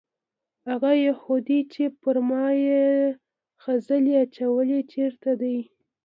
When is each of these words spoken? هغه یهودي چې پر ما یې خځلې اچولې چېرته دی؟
هغه 0.67 0.91
یهودي 1.07 1.59
چې 1.73 1.83
پر 2.01 2.15
ما 2.29 2.45
یې 2.65 2.85
خځلې 3.61 4.13
اچولې 4.23 4.79
چېرته 4.93 5.31
دی؟ 5.41 5.57